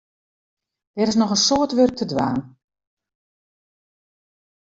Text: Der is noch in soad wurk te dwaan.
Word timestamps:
Der 0.97 1.07
is 1.09 1.19
noch 1.19 1.33
in 1.35 1.41
soad 1.45 1.71
wurk 1.77 1.95
te 1.97 2.05
dwaan. 2.11 2.39